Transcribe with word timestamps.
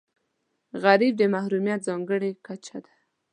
غربت 0.81 1.13
د 1.17 1.21
محرومیت 1.33 1.79
ځانګړې 1.87 2.31
کچه 2.45 2.77
ده. 2.85 2.93